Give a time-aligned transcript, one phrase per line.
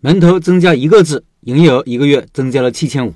[0.00, 3.12] 门头增加一个字，营业额一个月增加了七千五。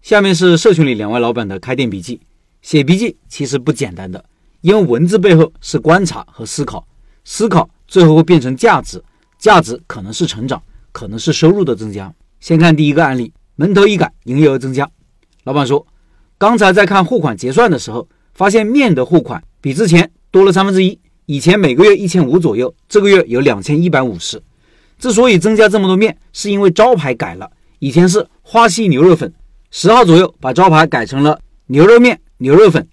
[0.00, 2.18] 下面是社群里两位老板的开店笔记。
[2.62, 4.24] 写笔记其实不简单的，
[4.62, 6.86] 因为文字背后是观察和思考，
[7.22, 9.02] 思考最后会变成价值，
[9.38, 12.10] 价值可能是成长，可能是收入的增加。
[12.40, 14.88] 先看第一个案例，门头一改，营业额增加。
[15.44, 15.86] 老板说，
[16.38, 20.98] 刚才在看货款结算的时候，发现面的货款比之前多了三分之一。
[21.26, 24.42] 以前每个月一千五左右，这个月有两千一百五十。
[25.02, 27.50] 之所以增加这么多面，是因为招牌改了，
[27.80, 29.34] 以前是花溪牛肉粉，
[29.68, 32.20] 十号左右把招牌改成了牛肉面。
[32.38, 32.86] 牛肉粉，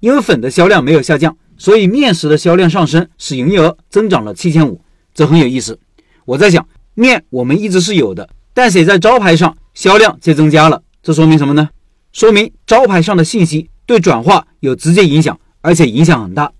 [0.00, 4.80] 因为粉的销量没有下降，所以面食的销量上升，使营业额增长了七千五，
[5.14, 5.78] 这很有意思。
[6.24, 11.68] 我在想，面我们一直是有的，但写在招牌上，销量却增加了，这说明什么呢？
[12.12, 16.50] 说明招牌上的信息对转化有直接影响，而且影响很大。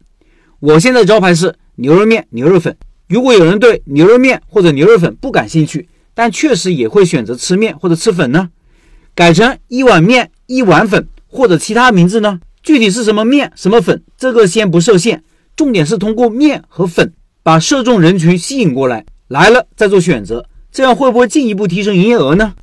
[0.61, 2.77] 我现在招牌是牛肉面、牛肉粉，
[3.13, 8.49] 如果有人对牛肉面或者牛肉粉不感兴趣，但确实也会选择吃面或者吃粉呢？
[9.15, 11.07] 改成一碗面、一碗粉。
[11.29, 12.41] 或者其他名字呢？
[12.63, 15.23] 具体是什么面、什么粉，这个先不设限。
[15.55, 22.55] 重点是通过面和粉把受众人群吸引过来，来了再做选择，这样会不会进一步提升营业额呢？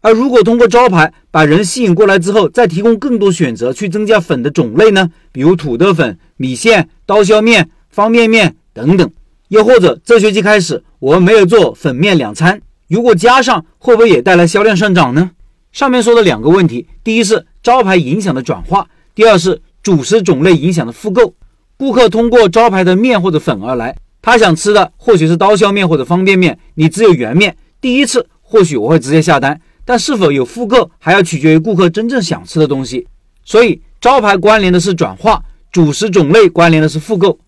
[0.00, 5.10] 而如果通过招牌把人吸引过来之后，再提供更多选择去增加粉的种类呢？
[5.30, 9.08] 比如土豆粉、米线、刀削面、方便面等等。
[9.52, 15.32] 又或者这学期开始我们没有做粉面两餐，如果加上，会不会也带来销量上涨呢？
[15.72, 17.46] 上面说的两个问题，第一是。
[17.62, 21.34] 招牌影响的转化，第二是主食种类影响的复购。
[21.76, 27.56] 顾客通过招牌的面或者粉而来，他想吃的或许是刀削面或者方便面，你只有原面。
[27.80, 33.06] 第一次或许我会直接下单，但是否有复购还要取决于顾客真正想吃的东西。
[33.44, 37.38] 所以招牌关联的是转化，主食种类关联的是复购。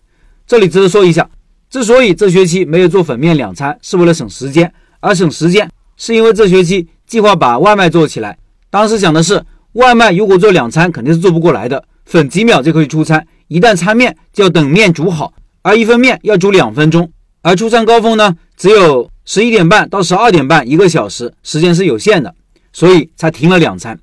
[0.47, 1.29] 这里值得说一下，
[1.75, 8.37] 之所以这学期没有做粉面两餐，是为了省时间，而省时间是因为这学期计划把外卖做起来，
[8.69, 9.43] 当时想的是。
[9.73, 15.33] 外卖如果做两餐肯定是做不过来的，粉几秒就可以出餐，一旦餐面就要等面煮好，
[15.63, 22.33] 而一份面要煮两分钟，而出餐高峰呢只有十一点半到十二点半，一个小时，时间是有限的，
[22.71, 23.99] 所以才停了两餐。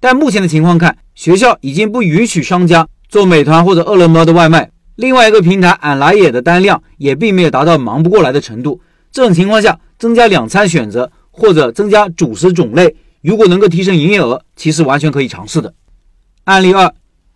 [0.00, 8.80] 但目前的情况看，学校已经不允许商家做美团或者饿了么的外卖，另外一个平台俺来也的单量也并没有达到忙不过来的程度。
[9.10, 12.94] 这种情况下，增加两餐选择或者增加主食种类。
[13.20, 15.72] 如果能够提升营业额，其实完全可以尝试的。
[16.44, 16.92] 案例二，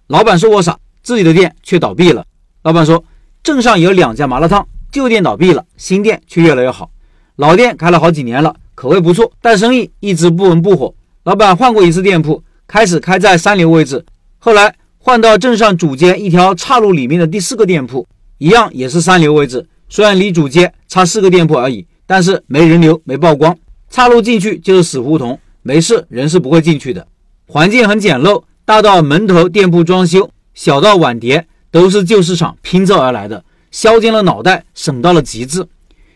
[0.08, 2.24] 老板说我傻，自己的店却倒闭了。
[2.62, 3.04] 老板说，
[3.42, 6.90] 镇上有两家麻辣烫，旧店倒闭了，新店却越来越好。
[7.36, 10.92] 老店开了好几年了，口味不错，但生意一直不温不火。
[11.24, 14.04] 老板换过一次店铺，开始开在三流位置，
[14.38, 14.74] 后来
[15.06, 18.04] 换到镇上主街一条岔路里面的第四个店铺，
[18.38, 19.64] 一样也是三流位置。
[19.88, 23.56] 虽然离主街差四个店铺而已，但是没人流，没曝光，
[23.88, 25.38] 岔路进去就是死胡同。
[25.62, 27.06] 没事，人是不会进去的。
[27.46, 35.64] 环境很简陋，大到门头店铺装修，小到碗碟，都是旧市场拼凑而来的，削尖了脑袋，省到了极致。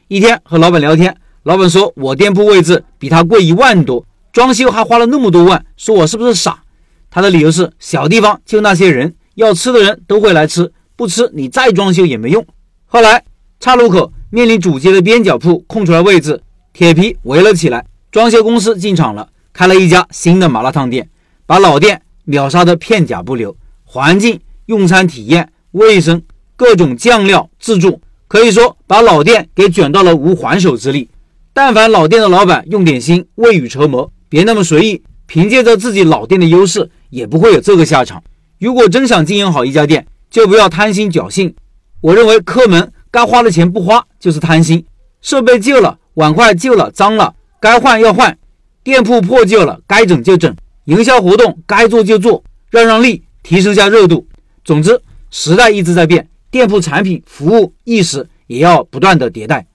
[0.08, 6.64] 一天和老板聊天，老板说我店铺位置比他贵一万多，装修还花了那么多万，说我是不是傻？
[7.10, 12.46] 他的理由是小地方就那些人，要吃的人都会来吃，不吃你再装修也没用。
[12.86, 13.24] 后来
[13.58, 16.40] 岔路口面临主街的边角铺空出来位置，
[16.72, 19.28] 铁皮围了起来，装修公司进场了。
[19.52, 21.10] 开了一家新的麻辣烫店，
[21.44, 23.56] 把老店秒杀的片甲不留。
[23.84, 26.22] 环境、用餐体验、卫生、
[26.54, 31.10] 各种酱料自助，可以说把老店给卷到了无还手之力。
[31.52, 38.22] 但凡老店的老板用点心、未雨绸缪，别那么随意，凭借着自己老店的优势，也不会有这个下场。
[38.58, 41.54] 如果真想经营好一家店，就不要贪心侥幸。
[42.00, 44.84] 我认为客门该花的钱不花就是贪心。
[45.20, 48.38] 设备旧了，碗筷旧了，脏了，该换要换。
[48.82, 50.52] 店铺破旧了，该整就整；
[50.84, 54.26] 营销活动该做就做，让让利，提升下热度。
[54.64, 55.00] 总之，
[55.30, 59.66] 时代一直在变，店铺产品、服务、意识也要不断的迭代。